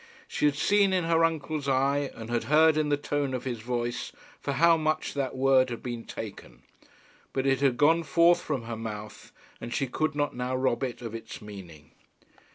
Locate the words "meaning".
11.39-11.91